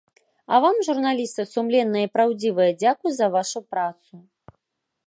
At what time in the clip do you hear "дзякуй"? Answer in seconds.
2.81-3.11